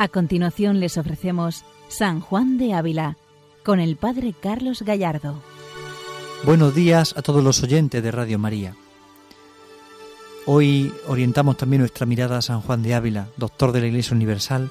[0.00, 3.16] A continuación les ofrecemos San Juan de Ávila
[3.64, 5.42] con el Padre Carlos Gallardo.
[6.44, 8.76] Buenos días a todos los oyentes de Radio María.
[10.46, 14.70] Hoy orientamos también nuestra mirada a San Juan de Ávila, doctor de la Iglesia Universal,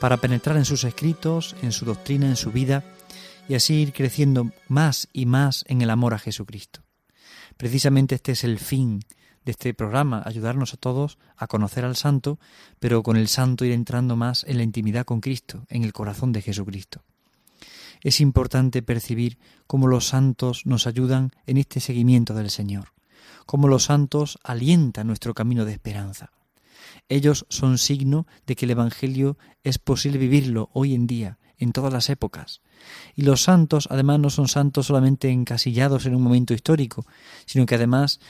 [0.00, 2.82] para penetrar en sus escritos, en su doctrina, en su vida,
[3.48, 6.80] y así ir creciendo más y más en el amor a Jesucristo.
[7.56, 9.04] Precisamente este es el fin
[9.44, 12.38] de este programa, ayudarnos a todos a conocer al santo,
[12.78, 16.32] pero con el santo ir entrando más en la intimidad con Cristo, en el corazón
[16.32, 17.02] de Jesucristo.
[18.02, 22.92] Es importante percibir cómo los santos nos ayudan en este seguimiento del Señor,
[23.46, 26.30] cómo los santos alientan nuestro camino de esperanza.
[27.08, 31.92] Ellos son signo de que el Evangelio es posible vivirlo hoy en día, en todas
[31.92, 32.60] las épocas.
[33.14, 37.06] Y los santos, además, no son santos solamente encasillados en un momento histórico,
[37.46, 38.20] sino que además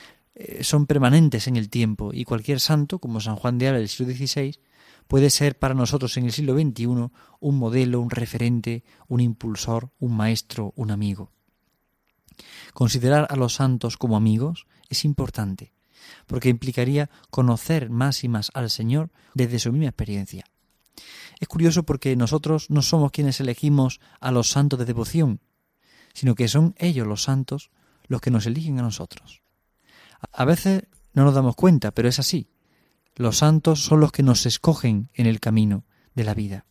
[0.61, 4.13] son permanentes en el tiempo y cualquier santo, como San Juan de Ávila del siglo
[4.13, 4.59] XVI,
[5.07, 10.15] puede ser para nosotros en el siglo XXI un modelo, un referente, un impulsor, un
[10.15, 11.31] maestro, un amigo.
[12.73, 15.73] Considerar a los santos como amigos es importante,
[16.27, 20.45] porque implicaría conocer más y más al Señor desde su misma experiencia.
[21.39, 25.41] Es curioso porque nosotros no somos quienes elegimos a los santos de devoción,
[26.13, 27.71] sino que son ellos los santos
[28.07, 29.44] los que nos eligen a nosotros.
[30.31, 32.49] A veces no nos damos cuenta, pero es así.
[33.15, 36.65] Los santos son los que nos escogen en el camino de la vida.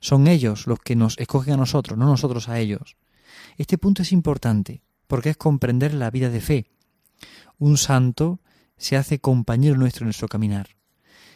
[0.00, 2.96] Son ellos los que nos escogen a nosotros, no nosotros a ellos.
[3.56, 6.70] Este punto es importante, porque es comprender la vida de fe.
[7.58, 8.40] Un santo
[8.76, 10.70] se hace compañero nuestro en nuestro caminar.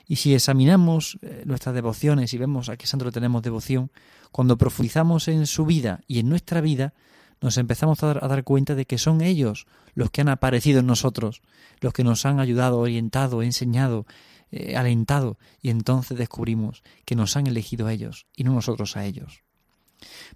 [0.06, 3.90] Y si examinamos eh, nuestras devociones y vemos a qué santo le tenemos devoción,
[4.30, 6.94] cuando profundizamos en su vida y en nuestra vida,
[7.40, 11.42] nos empezamos a dar, cuenta de que son ellos los que han aparecido en nosotros,
[11.80, 14.06] los que nos han ayudado, orientado, enseñado,
[14.50, 19.04] eh, alentado, y entonces descubrimos que nos han elegido a ellos y no nosotros a
[19.04, 19.42] ellos.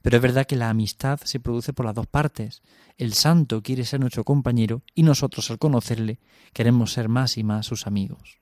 [0.03, 2.63] Pero es verdad que la amistad se produce por las dos partes.
[2.97, 6.19] El santo quiere ser nuestro compañero y nosotros al conocerle
[6.53, 8.39] queremos ser más y más sus amigos.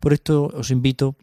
[0.00, 1.16] Por esto os invito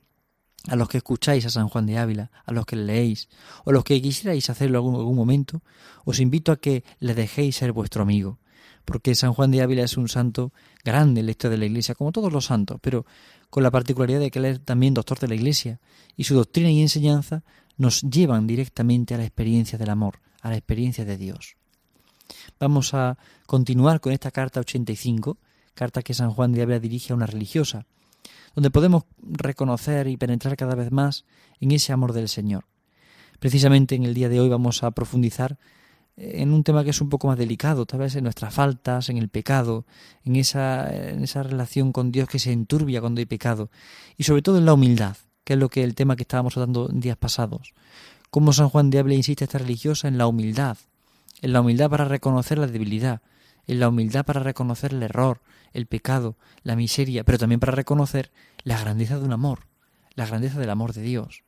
[0.67, 3.27] a los que escucháis a San Juan de Ávila, a los que leéis,
[3.65, 5.61] o los que quisierais hacerlo en algún, algún momento,
[6.05, 8.39] os invito a que le dejéis ser vuestro amigo,
[8.85, 10.53] porque San Juan de Ávila es un santo
[10.83, 13.05] grande la historia de la Iglesia, como todos los santos, pero
[13.49, 15.79] con la particularidad de que él es también doctor de la Iglesia,
[16.15, 17.43] y su doctrina y enseñanza
[17.77, 21.55] nos llevan directamente a la experiencia del amor, a la experiencia de Dios.
[22.59, 25.37] Vamos a continuar con esta carta 85,
[25.73, 27.85] carta que San Juan de Ávila dirige a una religiosa,
[28.55, 31.25] donde podemos reconocer y penetrar cada vez más
[31.59, 32.65] en ese amor del Señor.
[33.39, 35.57] Precisamente en el día de hoy vamos a profundizar
[36.15, 39.17] en un tema que es un poco más delicado, tal vez en nuestras faltas, en
[39.17, 39.85] el pecado,
[40.23, 43.69] en esa, en esa relación con Dios que se enturbia cuando hay pecado,
[44.15, 46.87] y sobre todo en la humildad, que es lo que el tema que estábamos tratando
[46.87, 47.73] días pasados.
[48.29, 50.77] Cómo San Juan de Ávila insiste esta religiosa en la humildad,
[51.41, 53.21] en la humildad para reconocer la debilidad,
[53.67, 55.41] en la humildad para reconocer el error,
[55.73, 58.31] el pecado, la miseria, pero también para reconocer
[58.63, 59.67] la grandeza de un amor,
[60.15, 61.43] la grandeza del amor de Dios.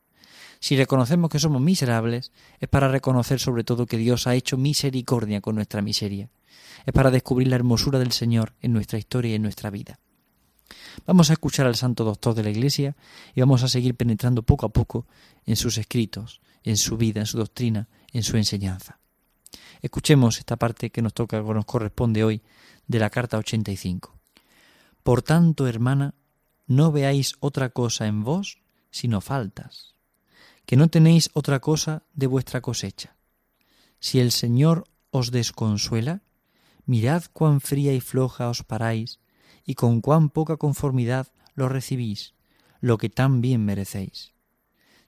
[0.59, 5.41] Si reconocemos que somos miserables, es para reconocer sobre todo que Dios ha hecho misericordia
[5.41, 6.29] con nuestra miseria.
[6.85, 9.99] Es para descubrir la hermosura del Señor en nuestra historia y en nuestra vida.
[11.05, 12.95] Vamos a escuchar al santo doctor de la Iglesia
[13.35, 15.05] y vamos a seguir penetrando poco a poco
[15.45, 18.99] en sus escritos, en su vida, en su doctrina, en su enseñanza.
[19.81, 22.41] Escuchemos esta parte que nos toca, que nos corresponde hoy,
[22.87, 24.15] de la carta 85.
[25.03, 26.15] Por tanto, hermana,
[26.67, 29.93] no veáis otra cosa en vos sino faltas,
[30.65, 33.17] que no tenéis otra cosa de vuestra cosecha.
[33.99, 36.21] Si el Señor os desconsuela,
[36.85, 39.19] mirad cuán fría y floja os paráis,
[39.65, 42.35] y con cuán poca conformidad lo recibís,
[42.79, 44.33] lo que tan bien merecéis.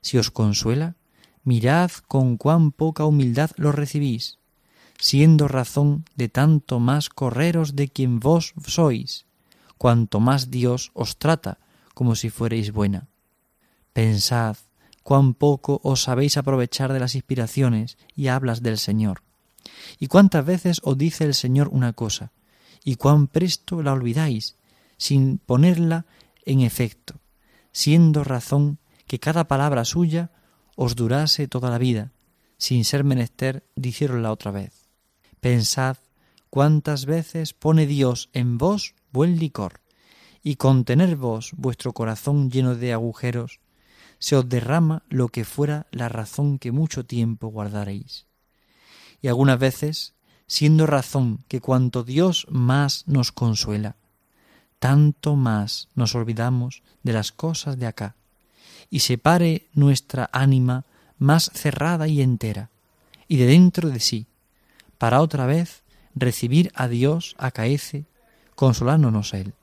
[0.02, 0.96] Si os consuela,
[1.44, 4.37] mirad con cuán poca humildad lo recibís,
[4.98, 9.26] siendo razón de tanto más correros de quien vos sois,
[9.78, 11.58] cuanto más Dios os trata
[11.94, 13.08] como si fuerais buena.
[13.92, 14.56] Pensad
[15.02, 19.22] cuán poco os sabéis aprovechar de las inspiraciones y hablas del Señor,
[19.98, 22.32] y cuántas veces os dice el Señor una cosa,
[22.84, 24.56] y cuán presto la olvidáis,
[24.96, 26.06] sin ponerla
[26.44, 27.20] en efecto,
[27.72, 30.30] siendo razón que cada palabra suya
[30.76, 32.12] os durase toda la vida,
[32.58, 34.77] sin ser menester la otra vez.
[35.40, 35.96] Pensad
[36.50, 39.80] cuántas veces pone Dios en vos buen licor,
[40.42, 43.60] y con tener vos vuestro corazón lleno de agujeros,
[44.18, 48.26] se os derrama lo que fuera la razón que mucho tiempo guardaréis.
[49.20, 50.14] Y algunas veces,
[50.46, 53.96] siendo razón que cuanto Dios más nos consuela,
[54.78, 58.16] tanto más nos olvidamos de las cosas de acá,
[58.90, 60.84] y separe nuestra ánima
[61.18, 62.70] más cerrada y entera,
[63.26, 64.26] y de dentro de sí,
[64.98, 65.82] para otra vez
[66.14, 68.06] recibir a Dios acaece,
[68.54, 69.54] consolándonos a Él,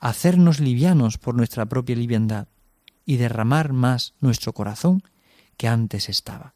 [0.00, 2.48] hacernos livianos por nuestra propia liviandad
[3.04, 5.02] y derramar más nuestro corazón
[5.56, 6.54] que antes estaba.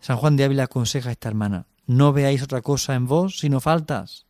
[0.00, 3.60] San Juan de Ávila aconseja a esta hermana, no veáis otra cosa en vos sino
[3.60, 4.26] faltas.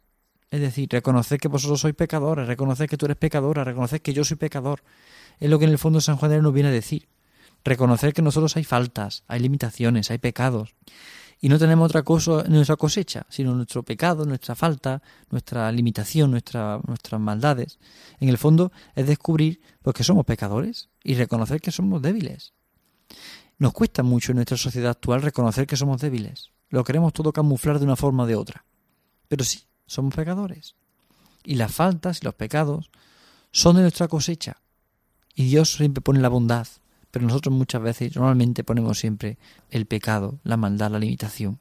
[0.51, 4.25] Es decir, reconocer que vosotros sois pecadores, reconocer que tú eres pecadora, reconocer que yo
[4.25, 4.83] soy pecador.
[5.39, 7.07] Es lo que en el fondo San Juan de Ávila nos viene a decir.
[7.63, 10.75] Reconocer que nosotros hay faltas, hay limitaciones, hay pecados.
[11.41, 16.31] Y no tenemos otra cosa en nuestra cosecha, sino nuestro pecado, nuestra falta, nuestra limitación,
[16.31, 17.79] nuestra, nuestras maldades.
[18.19, 22.53] En el fondo es descubrir pues, que somos pecadores y reconocer que somos débiles.
[23.59, 26.51] Nos cuesta mucho en nuestra sociedad actual reconocer que somos débiles.
[26.69, 28.65] Lo queremos todo camuflar de una forma o de otra.
[29.29, 30.77] Pero sí, somos pecadores.
[31.45, 32.91] Y las faltas y los pecados
[33.51, 34.61] son de nuestra cosecha.
[35.35, 36.67] Y Dios siempre pone la bondad,
[37.11, 39.39] pero nosotros muchas veces, normalmente ponemos siempre
[39.71, 41.59] el pecado, la maldad, la limitación.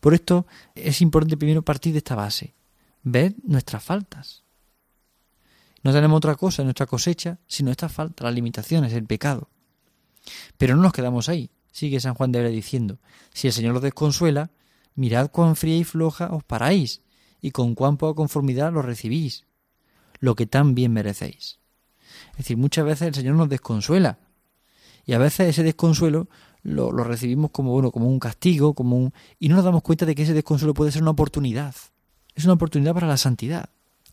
[0.00, 2.54] Por esto es importante primero partir de esta base,
[3.02, 4.44] ver nuestras faltas.
[5.82, 9.48] No tenemos otra cosa en nuestra cosecha sino esta falta, las limitaciones, el pecado.
[10.56, 11.50] Pero no nos quedamos ahí.
[11.72, 12.98] Sigue San Juan de Ávila diciendo,
[13.32, 14.50] si el Señor os desconsuela,
[14.94, 17.02] mirad cuán fría y floja os paráis,
[17.40, 19.44] y con cuán poca conformidad lo recibís,
[20.18, 21.58] lo que tan bien merecéis.
[22.38, 24.20] Es decir, muchas veces el Señor nos desconsuela,
[25.04, 26.28] y a veces ese desconsuelo
[26.62, 30.06] lo, lo, recibimos como bueno, como un castigo, como un y no nos damos cuenta
[30.06, 31.74] de que ese desconsuelo puede ser una oportunidad.
[32.36, 33.70] Es una oportunidad para la santidad.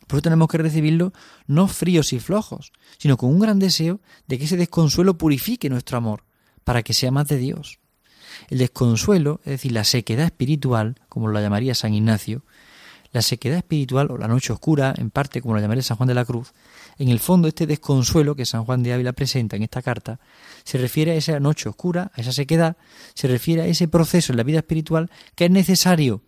[0.07, 1.13] Por eso tenemos que recibirlo
[1.45, 5.97] no fríos y flojos, sino con un gran deseo de que ese desconsuelo purifique nuestro
[5.97, 6.23] amor,
[6.63, 7.79] para que sea más de Dios.
[8.49, 12.43] El desconsuelo, es decir, la sequedad espiritual, como lo llamaría San Ignacio,
[13.15, 16.13] la sequedad espiritual o la noche oscura, en parte como lo llamaría San Juan de
[16.13, 16.51] la Cruz,
[16.97, 20.19] en el fondo este desconsuelo que San Juan de Ávila presenta en esta carta,
[20.65, 22.75] se refiere a esa noche oscura, a esa sequedad,
[23.13, 26.23] se refiere a ese proceso en la vida espiritual que es necesario,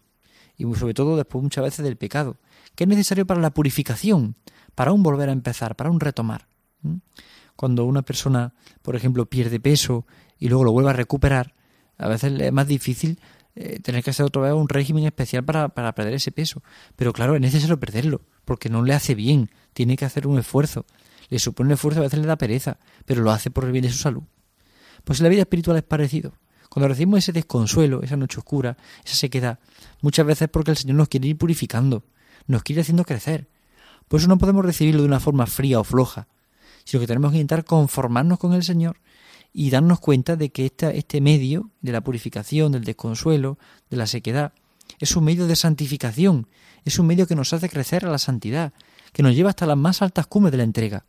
[0.57, 2.37] y sobre todo después muchas veces del pecado,
[2.73, 4.35] que es necesario para la purificación,
[4.73, 6.47] para un volver a empezar, para un retomar.
[7.57, 10.05] Cuando una persona, por ejemplo, pierde peso
[10.39, 11.53] y luego lo vuelve a recuperar,
[11.97, 13.19] a veces es más difícil
[13.59, 16.61] eh, tener que hacer otra vez un régimen especial para, para perder ese peso.
[16.95, 20.85] Pero claro, es necesario perderlo, porque no le hace bien, tiene que hacer un esfuerzo.
[21.29, 22.77] Le supone un esfuerzo, a veces le da pereza,
[23.07, 24.21] pero lo hace por el bien de su salud.
[25.03, 26.33] Pues en la vida espiritual es parecido.
[26.69, 29.57] Cuando recibimos ese desconsuelo, esa noche oscura, esa sequedad,
[30.01, 32.03] muchas veces es porque el Señor nos quiere ir purificando,
[32.45, 33.47] nos quiere haciendo crecer.
[34.07, 36.27] Por eso no podemos recibirlo de una forma fría o floja,
[36.83, 38.97] sino que tenemos que intentar conformarnos con el Señor
[39.59, 43.57] y darnos cuenta de que este medio de la purificación, del desconsuelo,
[43.89, 44.53] de la sequedad,
[44.99, 46.47] es un medio de santificación,
[46.85, 48.71] es un medio que nos hace crecer a la santidad,
[49.13, 51.05] que nos lleva hasta las más altas cumbres de la entrega.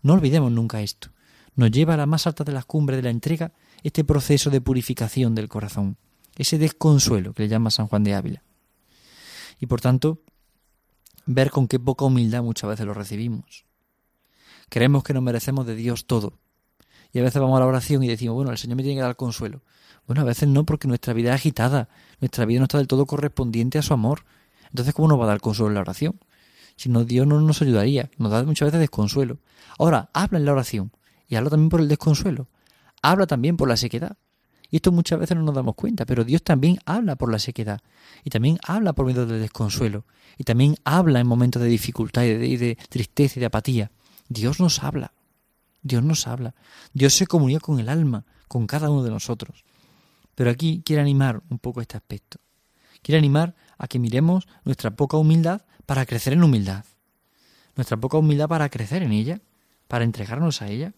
[0.00, 1.10] No olvidemos nunca esto.
[1.56, 4.62] Nos lleva a las más altas de las cumbres de la entrega este proceso de
[4.62, 5.98] purificación del corazón,
[6.38, 8.42] ese desconsuelo que le llama San Juan de Ávila.
[9.60, 10.22] Y por tanto,
[11.26, 13.66] ver con qué poca humildad muchas veces lo recibimos.
[14.70, 16.38] Creemos que nos merecemos de Dios todo.
[17.12, 19.02] Y a veces vamos a la oración y decimos, bueno, el Señor me tiene que
[19.02, 19.62] dar consuelo.
[20.06, 21.88] Bueno, a veces no, porque nuestra vida es agitada,
[22.20, 24.24] nuestra vida no está del todo correspondiente a su amor.
[24.70, 26.20] Entonces, ¿cómo nos va a dar consuelo en la oración?
[26.76, 29.38] Si no, Dios no nos ayudaría, nos da muchas veces desconsuelo.
[29.78, 30.92] Ahora, habla en la oración
[31.26, 32.48] y habla también por el desconsuelo.
[33.02, 34.16] Habla también por la sequedad.
[34.70, 37.80] Y esto muchas veces no nos damos cuenta, pero Dios también habla por la sequedad
[38.22, 40.04] y también habla por medio del desconsuelo
[40.36, 43.90] y también habla en momentos de dificultad y de, de, tristeza y de apatía.
[44.28, 45.14] Dios nos habla,
[45.82, 46.54] Dios nos habla,
[46.92, 49.64] Dios se comunica con el alma, con cada uno de nosotros.
[50.34, 52.38] Pero aquí quiere animar un poco este aspecto.
[53.02, 56.84] Quiere animar a que miremos nuestra poca humildad para crecer en humildad,
[57.76, 59.40] nuestra poca humildad para crecer en ella,
[59.86, 60.92] para entregarnos a ella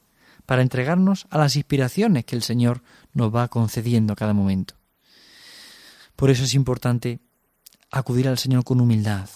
[0.46, 2.82] para entregarnos a las inspiraciones que el Señor
[3.12, 4.75] nos va concediendo a cada momento.
[6.16, 7.20] Por eso es importante
[7.90, 9.28] acudir al Señor con humildad,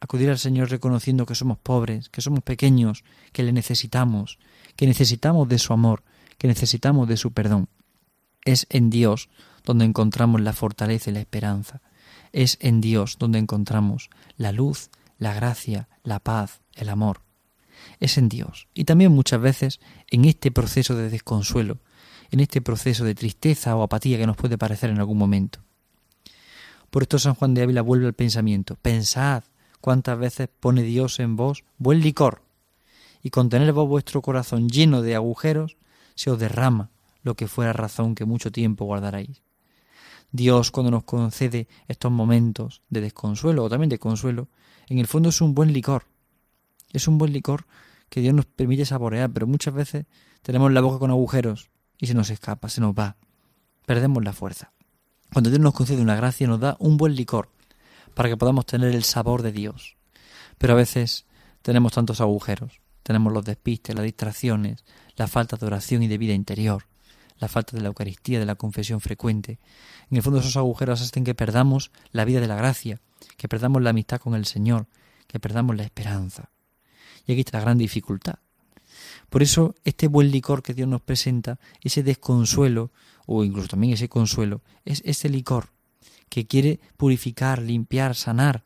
[0.00, 4.38] acudir al Señor reconociendo que somos pobres, que somos pequeños, que le necesitamos,
[4.78, 6.04] que necesitamos de su amor,
[6.38, 7.68] que necesitamos de su perdón.
[8.46, 9.28] Es en Dios
[9.64, 11.82] donde encontramos la fortaleza y la esperanza.
[12.32, 17.22] Es en Dios donde encontramos la luz, la gracia, la paz, el amor
[18.00, 18.68] es en Dios.
[18.74, 19.80] Y también muchas veces
[20.10, 21.78] en este proceso de desconsuelo,
[22.30, 25.60] en este proceso de tristeza o apatía que nos puede parecer en algún momento.
[26.90, 28.76] Por esto San Juan de Ávila vuelve al pensamiento.
[28.80, 29.44] Pensad
[29.80, 32.42] cuántas veces pone Dios en vos buen licor,
[33.22, 35.76] y con tener vuestro corazón lleno de agujeros,
[36.14, 36.90] se os derrama
[37.22, 39.42] lo que fuera razón que mucho tiempo guardaréis.
[40.30, 44.48] Dios cuando nos concede estos momentos de desconsuelo o también de consuelo,
[44.88, 46.04] en el fondo es un buen licor,
[46.92, 47.66] es un buen licor
[48.08, 50.06] que Dios nos permite saborear, pero muchas veces
[50.42, 53.16] tenemos la boca con agujeros y se nos escapa, se nos va.
[53.86, 54.72] Perdemos la fuerza.
[55.32, 57.50] Cuando Dios nos concede una gracia, nos da un buen licor
[58.14, 59.96] para que podamos tener el sabor de Dios.
[60.56, 61.26] Pero a veces
[61.62, 62.80] tenemos tantos agujeros.
[63.08, 64.84] Tenemos los despistes, las distracciones,
[65.16, 66.84] la falta de oración y de vida interior,
[67.38, 69.58] la falta de la Eucaristía, de la confesión frecuente.
[70.10, 73.00] En el fondo esos agujeros hacen que perdamos la vida de la gracia,
[73.38, 74.88] que perdamos la amistad con el Señor,
[75.26, 76.50] que perdamos la esperanza.
[77.26, 78.40] Y aquí está la gran dificultad.
[79.30, 82.92] Por eso este buen licor que Dios nos presenta, ese desconsuelo,
[83.24, 85.70] o incluso también ese consuelo, es ese licor
[86.28, 88.64] que quiere purificar, limpiar, sanar,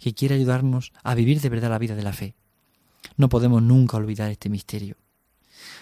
[0.00, 2.34] que quiere ayudarnos a vivir de verdad la vida de la fe.
[3.16, 4.96] No podemos nunca olvidar este misterio.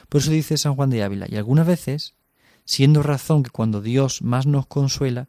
[0.08, 2.14] Por eso dice San Juan de Ávila, y algunas veces,
[2.64, 5.28] siendo razón que cuando Dios más nos consuela,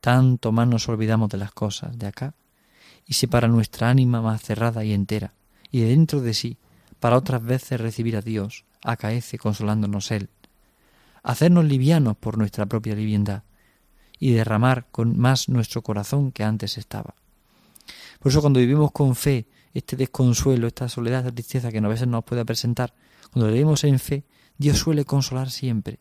[0.00, 2.34] tanto más nos olvidamos de las cosas de acá,
[3.06, 5.34] y separa nuestra ánima más cerrada y entera,
[5.70, 6.58] y de dentro de sí,
[7.00, 10.28] para otras veces recibir a Dios, acaece consolándonos Él,
[11.22, 13.42] hacernos livianos por nuestra propia liviandad,
[14.18, 17.14] y derramar con más nuestro corazón que antes estaba.
[18.18, 19.46] Por eso cuando vivimos con fe
[19.78, 22.94] este desconsuelo, esta soledad, esta tristeza que a veces nos puede presentar,
[23.30, 24.24] cuando vivimos en fe,
[24.56, 26.00] Dios suele consolar siempre.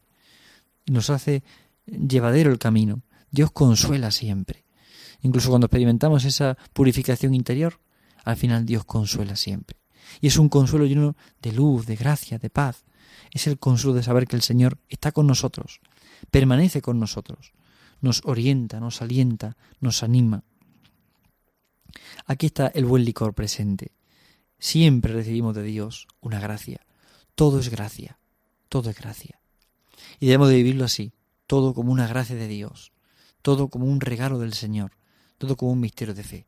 [0.86, 1.44] Nos hace
[1.86, 3.04] llevadero el camino.
[3.32, 4.66] Dios consuela siempre.
[5.22, 7.80] Incluso cuando experimentamos esa purificación interior,
[8.24, 9.78] al final Dios consuela siempre.
[10.22, 12.86] Y es un consuelo lleno de luz, de gracia, de paz.
[13.32, 15.82] Es el consuelo de saber que el Señor está con nosotros,
[16.32, 17.54] permanece con nosotros,
[18.02, 20.44] nos orienta, nos alienta, nos anima.
[22.26, 23.92] Aquí está el buen licor presente.
[24.60, 26.82] Siempre recibimos de Dios una gracia.
[27.36, 28.18] Todo es gracia,
[28.70, 29.40] todo es gracia.
[30.20, 31.14] Y debemos de vivirlo así,
[31.46, 32.92] todo como una gracia de Dios,
[33.42, 34.92] todo como un regalo del Señor,
[35.38, 36.48] todo como un misterio de fe.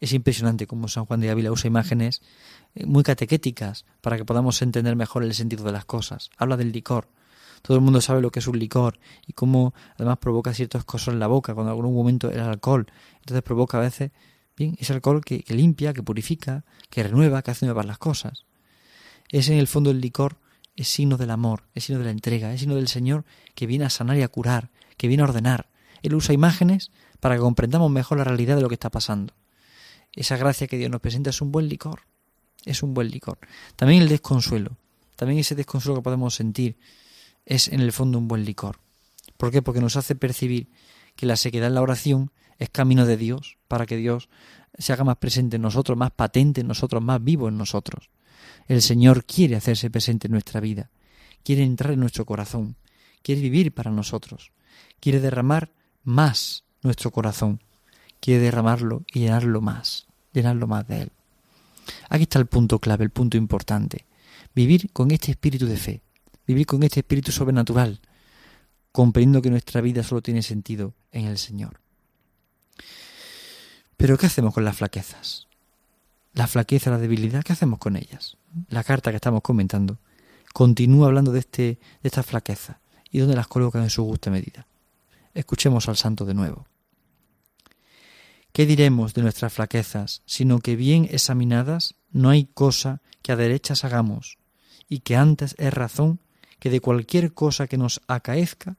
[0.00, 2.22] Es impresionante cómo San Juan de Ávila usa imágenes
[2.74, 6.30] eh, muy catequéticas para que podamos entender mejor el sentido de las cosas.
[6.36, 7.08] Habla del licor,
[7.62, 11.14] todo el mundo sabe lo que es un licor y cómo además provoca ciertas cosas
[11.14, 12.86] en la boca, cuando en algún momento el alcohol.
[13.20, 14.10] Entonces provoca a veces,
[14.56, 18.44] bien, ese alcohol que, limpia, que purifica, que renueva, que hace nuevas las cosas.
[19.30, 20.36] Es en el fondo el licor,
[20.76, 23.24] es signo del amor, es signo de la entrega, es signo del Señor
[23.54, 25.68] que viene a sanar y a curar, que viene a ordenar.
[26.02, 29.34] Él usa imágenes para que comprendamos mejor la realidad de lo que está pasando.
[30.14, 32.02] Esa gracia que Dios nos presenta es un buen licor,
[32.64, 33.38] es un buen licor.
[33.76, 34.76] También el desconsuelo,
[35.16, 36.76] también ese desconsuelo que podemos sentir
[37.48, 38.78] es en el fondo un buen licor.
[39.38, 39.62] ¿Por qué?
[39.62, 40.68] Porque nos hace percibir
[41.16, 44.28] que la sequedad en la oración es camino de Dios para que Dios
[44.76, 48.10] se haga más presente en nosotros, más patente en nosotros, más vivo en nosotros.
[48.66, 50.90] El Señor quiere hacerse presente en nuestra vida,
[51.42, 52.76] quiere entrar en nuestro corazón,
[53.22, 54.52] quiere vivir para nosotros,
[55.00, 55.72] quiere derramar
[56.04, 57.62] más nuestro corazón,
[58.20, 61.12] quiere derramarlo y llenarlo más, llenarlo más de Él.
[62.10, 64.04] Aquí está el punto clave, el punto importante.
[64.54, 66.02] Vivir con este espíritu de fe,
[66.48, 68.00] vivir con este espíritu sobrenatural,
[68.90, 71.80] comprendiendo que nuestra vida solo tiene sentido en el Señor.
[73.98, 75.46] Pero ¿qué hacemos con las flaquezas?
[76.32, 78.38] La flaqueza, la debilidad, ¿qué hacemos con ellas?
[78.70, 79.98] La carta que estamos comentando
[80.54, 82.78] continúa hablando de, este, de estas flaquezas
[83.10, 84.66] y dónde las coloca en su justa medida.
[85.34, 86.66] Escuchemos al santo de nuevo.
[88.52, 93.84] ¿Qué diremos de nuestras flaquezas, sino que bien examinadas no hay cosa que a derechas
[93.84, 94.38] hagamos,
[94.88, 96.20] y que antes es razón
[96.58, 98.76] que de cualquier cosa que nos acaezca,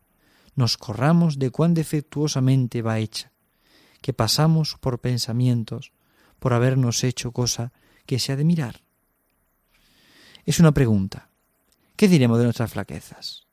[0.56, 3.32] nos corramos de cuán defectuosamente va hecha,
[4.02, 5.92] que pasamos por pensamientos,
[6.40, 7.72] por habernos hecho cosa
[8.06, 8.82] que se ha de mirar.
[10.46, 11.30] Es una pregunta.
[11.96, 13.46] ¿Qué diremos de nuestras flaquezas?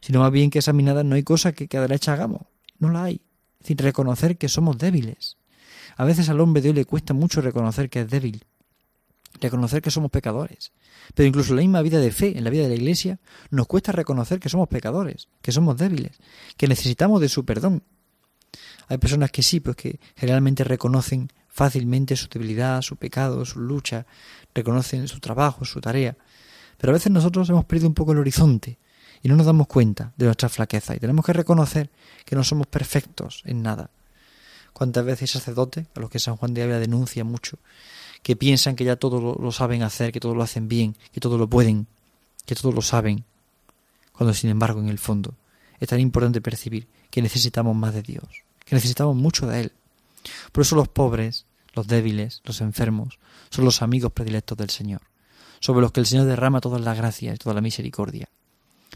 [0.00, 2.42] Sino más bien que examinadas no hay cosa que cada derecha hagamos.
[2.78, 3.22] No la hay.
[3.60, 5.38] Decir, reconocer que somos débiles.
[5.96, 8.44] A veces al hombre de hoy le cuesta mucho reconocer que es débil,
[9.40, 10.72] reconocer que somos pecadores.
[11.14, 13.18] Pero incluso en la misma vida de fe, en la vida de la Iglesia,
[13.50, 16.18] nos cuesta reconocer que somos pecadores, que somos débiles,
[16.56, 17.82] que necesitamos de su perdón.
[18.88, 24.06] Hay personas que sí, pues que generalmente reconocen fácilmente su debilidad, su pecado, su lucha,
[24.54, 26.16] reconocen su trabajo, su tarea.
[26.78, 28.78] Pero a veces nosotros hemos perdido un poco el horizonte
[29.22, 31.90] y no nos damos cuenta de nuestra flaqueza y tenemos que reconocer
[32.24, 33.90] que no somos perfectos en nada.
[34.72, 37.58] ¿Cuántas veces sacerdotes, a los que San Juan de Ávila denuncia mucho,
[38.24, 41.36] que piensan que ya todo lo, saben hacer, que todo lo hacen bien, que todo
[41.36, 41.86] lo pueden,
[42.46, 43.22] que todo lo saben,
[44.12, 45.34] cuando sin embargo en el fondo
[45.78, 48.24] es tan importante percibir que necesitamos más de Dios,
[48.64, 49.72] que necesitamos mucho de Él.
[50.52, 53.18] Por eso los pobres, los débiles, los enfermos,
[53.50, 55.02] son los amigos predilectos del Señor,
[55.60, 58.30] sobre los que el Señor derrama todas las gracias y toda la misericordia,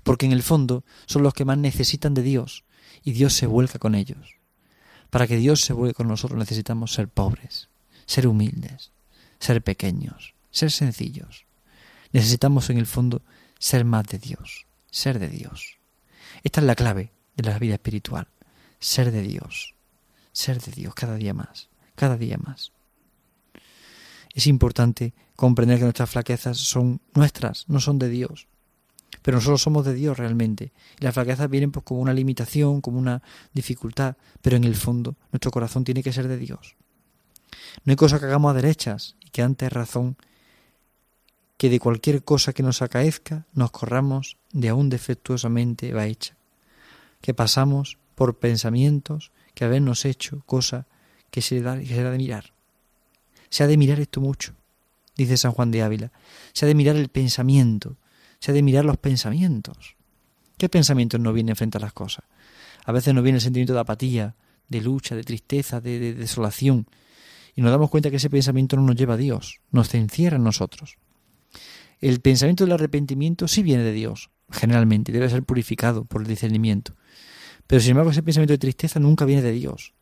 [0.05, 2.65] porque en el fondo son los que más necesitan de Dios
[3.05, 4.37] y Dios se vuelca con ellos.
[5.11, 7.69] Para que Dios se vuelque con nosotros necesitamos ser pobres,
[8.07, 8.91] ser humildes,
[9.39, 11.47] ser pequeños, ser sencillos.
[12.13, 13.23] Necesitamos en el fondo
[13.59, 15.79] ser más de Dios, ser de Dios.
[16.43, 18.29] Esta es la clave de la vida espiritual,
[18.81, 19.75] ser de Dios,
[20.33, 22.73] ser de Dios cada día más, cada día más.
[24.35, 28.47] Es importante comprender que nuestras flaquezas son nuestras, no son de Dios.
[29.23, 30.73] Pero nosotros somos de Dios realmente.
[31.01, 35.17] Y las flaquezas vienen pues como una limitación, como una dificultad, pero en el fondo
[35.33, 36.77] nuestro corazón tiene que ser de Dios.
[37.85, 40.17] No hay cosa que hagamos a derechas y que antes razón
[41.57, 46.37] que de cualquier cosa que nos acaezca nos corramos de aún defectuosamente va hecha,
[47.21, 50.87] que pasamos por pensamientos que habernos hecho cosa
[51.31, 52.53] que se da, se da de mirar.
[53.51, 54.55] Se ha de mirar esto mucho,
[55.17, 56.13] dice San Juan de Ávila.
[56.53, 57.97] Se ha de mirar el pensamiento,
[58.39, 59.97] se ha de mirar los pensamientos.
[60.57, 62.25] ¿Qué pensamientos no vienen frente a las cosas?
[62.85, 64.35] A veces nos viene el sentimiento de apatía,
[64.69, 66.87] de lucha, de tristeza, de desolación.
[67.59, 70.45] Y nos damos cuenta que ese pensamiento no nos lleva a Dios, nos encierra en
[70.45, 70.97] nosotros.
[72.01, 76.95] El pensamiento del arrepentimiento sí viene de Dios, generalmente, debe ser purificado por el discernimiento.
[77.67, 79.93] Pero sin embargo ese pensamiento de tristeza nunca viene de Dios.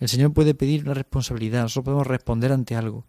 [0.00, 3.06] El Señor puede pedir una responsabilidad, nosotros podemos responder ante algo,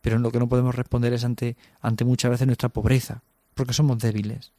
[0.00, 3.98] pero lo que no podemos responder es ante, ante muchas veces nuestra pobreza, porque somos
[3.98, 4.52] débiles.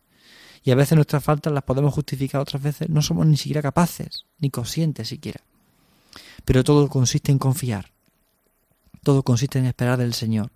[0.62, 4.28] Y a veces nuestras faltas las podemos justificar, otras veces no somos ni siquiera capaces,
[4.38, 5.42] ni conscientes siquiera.
[6.46, 7.95] Pero todo consiste en confiar,
[9.06, 10.52] todo consiste en esperar del Señor,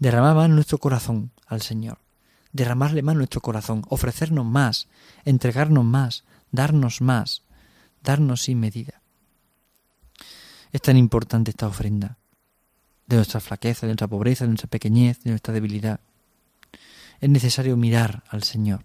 [0.00, 1.98] derramar más nuestro corazón al Señor,
[2.52, 4.88] derramarle más nuestro corazón, ofrecernos más,
[5.24, 7.44] entregarnos más, darnos más,
[8.02, 9.00] darnos sin medida.
[10.72, 12.18] Es tan importante esta ofrenda
[13.06, 16.00] de nuestra flaqueza, de nuestra pobreza, de nuestra pequeñez, de nuestra debilidad.
[17.20, 18.84] Es necesario mirar al Señor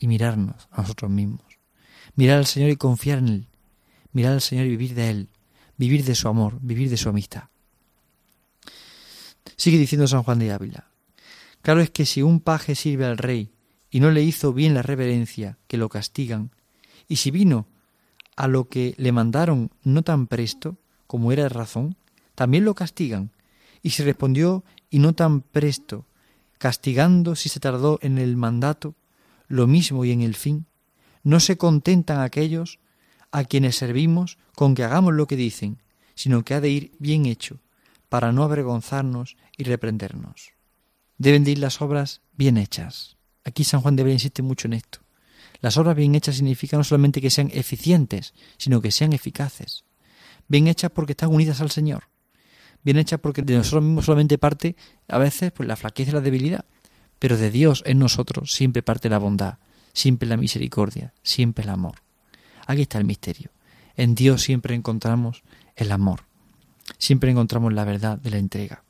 [0.00, 1.46] y mirarnos a nosotros mismos.
[2.16, 3.46] Mirar al Señor y confiar en Él.
[4.12, 5.28] Mirar al Señor y vivir de Él,
[5.76, 7.44] vivir de su amor, vivir de su amistad.
[9.56, 10.90] Sigue diciendo San Juan de Ávila.
[11.62, 13.52] Claro es que si un paje sirve al rey
[13.90, 16.50] y no le hizo bien la reverencia, que lo castigan,
[17.08, 17.66] y si vino
[18.36, 21.96] a lo que le mandaron no tan presto como era razón,
[22.34, 23.30] también lo castigan,
[23.82, 26.04] y si respondió y no tan presto,
[26.58, 28.94] castigando si se tardó en el mandato,
[29.48, 30.66] lo mismo y en el fin,
[31.22, 32.78] no se contentan aquellos
[33.32, 35.78] a quienes servimos con que hagamos lo que dicen,
[36.14, 37.58] sino que ha de ir bien hecho,
[38.08, 40.52] para no avergonzarnos y reprendernos.
[41.18, 43.16] Deben de ir las obras bien hechas.
[43.44, 45.00] Aquí San Juan de Ávila insiste mucho en esto.
[45.60, 49.84] Las obras bien hechas significan no solamente que sean eficientes, sino que sean eficaces.
[50.48, 52.04] Bien hechas porque están unidas al Señor.
[52.82, 54.76] Bien hechas porque de nosotros mismos solamente parte
[55.08, 56.64] a veces pues, la flaqueza y la debilidad.
[57.18, 59.58] Pero de Dios en nosotros siempre parte la bondad,
[59.94, 62.02] siempre la misericordia, siempre el amor.
[62.66, 63.50] Aquí está el misterio.
[63.96, 65.42] En Dios siempre encontramos
[65.74, 66.26] el amor
[66.98, 68.82] siempre encontramos la verdad de la entrega.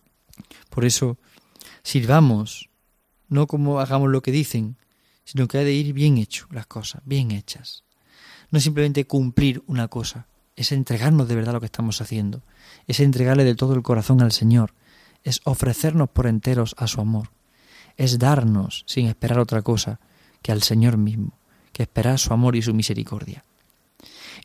[0.71, 1.19] Por eso,
[1.83, 2.69] sirvamos,
[3.29, 4.77] no como hagamos lo que dicen,
[5.25, 7.85] sino que ha de ir bien hecho las cosas, bien hechas.
[8.51, 12.43] No simplemente cumplir una cosa, es entregarnos de verdad lo que estamos haciendo,
[12.87, 14.75] es entregarle de todo el corazón al Señor,
[15.23, 17.31] es ofrecernos por enteros a su amor,
[17.97, 20.01] es darnos sin esperar otra cosa
[20.43, 21.39] que al Señor mismo,
[21.73, 23.45] que esperar su amor y su misericordia.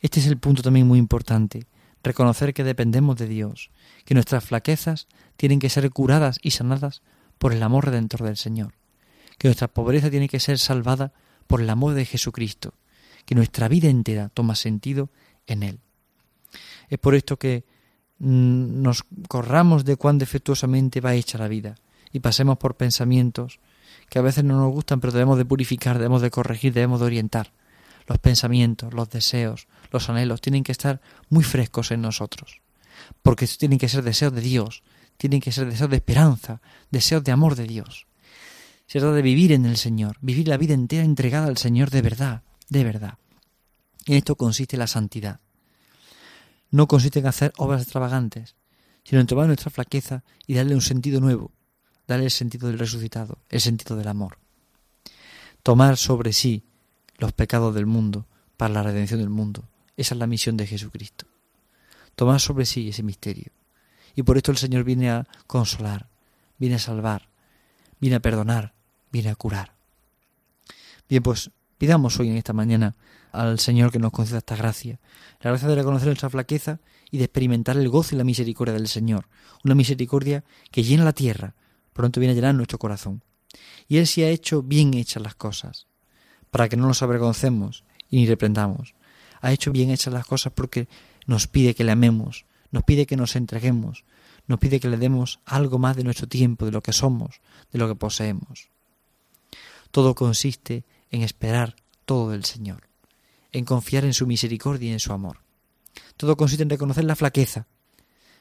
[0.00, 1.66] Este es el punto también muy importante
[2.02, 3.70] reconocer que dependemos de Dios,
[4.04, 7.02] que nuestras flaquezas tienen que ser curadas y sanadas
[7.38, 8.74] por el amor redentor del Señor,
[9.38, 11.12] que nuestra pobreza tiene que ser salvada
[11.46, 12.74] por el amor de Jesucristo,
[13.24, 15.10] que nuestra vida entera toma sentido
[15.46, 15.80] en Él.
[16.88, 17.64] Es por esto que
[18.18, 21.76] mm, nos corramos de cuán defectuosamente va hecha la vida
[22.12, 23.60] y pasemos por pensamientos
[24.08, 27.06] que a veces no nos gustan, pero debemos de purificar, debemos de corregir, debemos de
[27.06, 27.52] orientar.
[28.06, 32.60] Los pensamientos, los deseos, los anhelos tienen que estar muy frescos en nosotros,
[33.22, 34.82] porque tienen que ser deseos de Dios,
[35.16, 36.60] tienen que ser deseos de esperanza,
[36.90, 38.06] deseos de amor de Dios.
[38.86, 42.02] Se trata de vivir en el Señor, vivir la vida entera entregada al Señor de
[42.02, 43.18] verdad, de verdad.
[44.06, 45.40] En esto consiste la santidad.
[46.70, 48.56] No consiste en hacer obras extravagantes,
[49.04, 51.52] sino en tomar nuestra flaqueza y darle un sentido nuevo,
[52.06, 54.38] darle el sentido del resucitado, el sentido del amor.
[55.62, 56.64] Tomar sobre sí
[57.22, 59.62] los pecados del mundo para la redención del mundo,
[59.96, 61.26] esa es la misión de Jesucristo.
[62.16, 63.52] Tomar sobre sí ese misterio.
[64.16, 66.08] Y por esto el Señor viene a consolar,
[66.58, 67.28] viene a salvar,
[68.00, 68.74] viene a perdonar,
[69.12, 69.72] viene a curar.
[71.08, 72.96] Bien, pues pidamos hoy en esta mañana
[73.30, 74.98] al Señor que nos conceda esta gracia,
[75.42, 76.80] la gracia de reconocer nuestra flaqueza
[77.12, 79.28] y de experimentar el gozo y la misericordia del Señor,
[79.62, 81.54] una misericordia que llena la tierra,
[81.92, 83.22] pronto viene a llenar nuestro corazón.
[83.86, 85.86] Y Él sí ha hecho bien hechas las cosas,
[86.52, 88.94] para que no nos avergoncemos y ni reprendamos,
[89.40, 90.86] ha hecho bien hechas las cosas porque
[91.26, 94.04] nos pide que le amemos, nos pide que nos entreguemos,
[94.46, 97.40] nos pide que le demos algo más de nuestro tiempo, de lo que somos,
[97.72, 98.68] de lo que poseemos.
[99.90, 102.86] Todo consiste en esperar todo del Señor,
[103.50, 105.38] en confiar en su misericordia y en su amor.
[106.18, 107.66] Todo consiste en reconocer la flaqueza,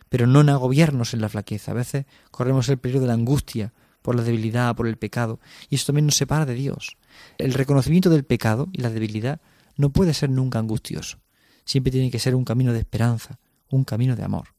[0.10, 1.72] pero no en agobiarnos en la flaqueza.
[1.72, 3.72] A veces corremos el peligro de la angustia
[4.02, 6.98] por la debilidad, por el pecado, y eso también nos separa de Dios.
[7.38, 9.42] El reconocimiento del pecado y la debilidad
[9.78, 11.20] no puede ser nunca angustioso.
[11.66, 14.50] Siempre tiene que ser un camino de esperanza, un camino de amor.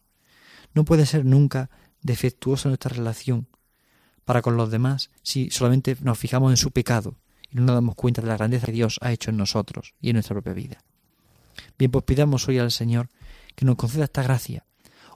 [0.75, 1.71] No puede ser nunca
[2.03, 3.47] defectuosa nuestra relación
[4.25, 7.17] para con los demás si solamente nos fijamos en su pecado
[7.51, 10.11] y no nos damos cuenta de la grandeza que Dios ha hecho en nosotros y
[10.11, 10.79] en nuestra propia vida.
[11.79, 13.09] Bien, pues pidamos hoy al Señor
[13.55, 14.65] que nos conceda esta gracia,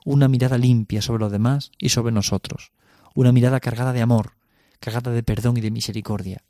[0.05, 2.71] una mirada limpia sobre los demás y sobre nosotros,
[3.15, 4.33] una mirada cargada de amor,
[4.79, 6.43] cargada de perdón y de misericordia.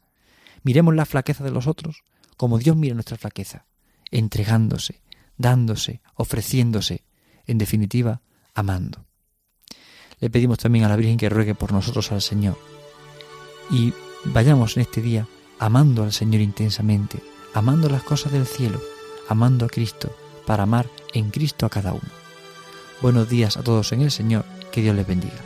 [0.67, 2.03] Miremos la flaqueza de los otros
[2.35, 3.67] como Dios mira nuestra flaqueza,
[4.11, 5.01] entregándose,
[5.37, 7.05] dándose, ofreciéndose,
[7.45, 8.19] en definitiva,
[8.53, 9.05] amando.
[10.19, 12.57] Le pedimos también a la Virgen que ruegue por nosotros al Señor.
[13.71, 13.93] Y
[14.25, 15.25] vayamos en este día
[15.57, 18.81] amando al Señor intensamente, amando las cosas del cielo,
[19.29, 20.13] amando a Cristo,
[20.45, 22.09] para amar en Cristo a cada uno.
[23.01, 25.39] Buenos días a todos en el Señor, que Dios les bendiga.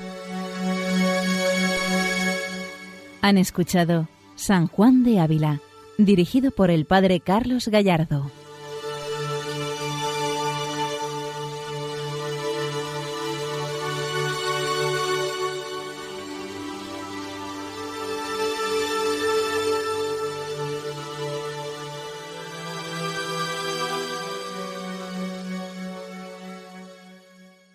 [3.22, 5.60] Han escuchado San Juan de Ávila,
[5.98, 8.30] dirigido por el Padre Carlos Gallardo.